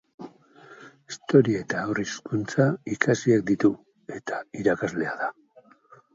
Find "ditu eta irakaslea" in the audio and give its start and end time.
3.51-5.15